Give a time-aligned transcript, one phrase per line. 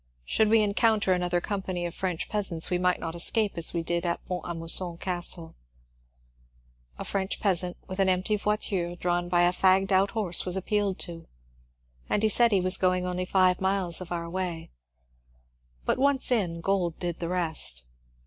[0.25, 4.03] Should we encounter another company of French peasants we might not escape as we did
[4.03, 5.53] at Font a Mousson Castle.
[6.97, 10.97] A French peasant with an empty voiture drawn by a fagged out horse was appealed
[11.01, 11.27] to,
[12.09, 14.71] and said he was going only five miles oi our way;
[15.85, 17.83] but once in, gold did the rest.